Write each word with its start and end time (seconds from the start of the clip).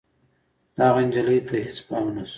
د 0.75 0.77
هغه 0.87 1.01
نجلۍ 1.07 1.39
ته 1.47 1.55
هېڅ 1.65 1.77
پام 1.87 2.05
نه 2.15 2.23
شو. 2.27 2.29